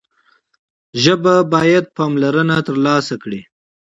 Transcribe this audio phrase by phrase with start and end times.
[1.03, 3.41] ژبه باید پاملرنه ترلاسه کړي.